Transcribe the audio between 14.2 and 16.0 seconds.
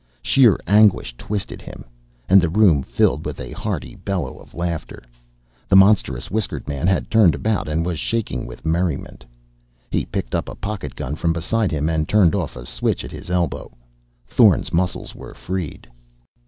Thorn's muscles were freed.